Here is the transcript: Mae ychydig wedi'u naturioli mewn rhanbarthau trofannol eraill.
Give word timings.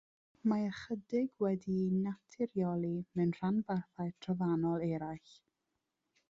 Mae 0.51 0.61
ychydig 0.69 1.43
wedi'u 1.45 1.99
naturioli 2.05 2.91
mewn 3.21 3.35
rhanbarthau 3.41 4.11
trofannol 4.27 4.87
eraill. 4.89 5.37